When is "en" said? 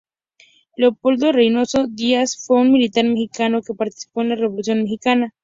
4.23-4.29